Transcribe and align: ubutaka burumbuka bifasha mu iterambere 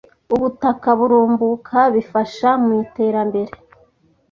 ubutaka 0.33 0.89
burumbuka 0.99 1.77
bifasha 1.95 2.49
mu 2.63 2.71
iterambere 2.83 3.51